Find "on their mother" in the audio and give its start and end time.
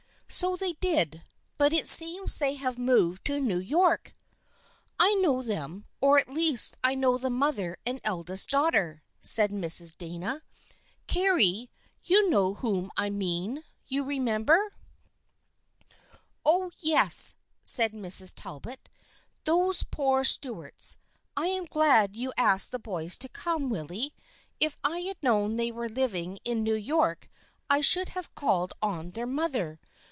28.81-29.81